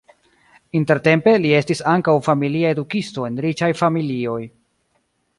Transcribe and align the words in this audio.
Intertempe 0.77 1.33
li 1.43 1.51
estis 1.57 1.83
ankaŭ 1.91 2.15
familia 2.27 2.71
edukisto 2.77 3.27
en 3.27 3.37
riĉaj 3.47 3.69
familioj. 3.83 4.39